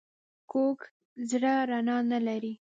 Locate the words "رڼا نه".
1.69-2.19